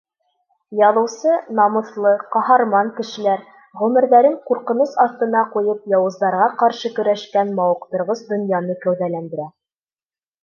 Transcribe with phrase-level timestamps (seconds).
[0.77, 3.43] Яҙыусы намыҫлы, ҡаһарман кешеләр,
[3.81, 9.47] ғүмерҙәрен ҡурҡыныс аҫтына ҡуйып, яуыздарға ҡаршы көрәшкән мауыҡтырғыс донъяны кәүҙәләндерә.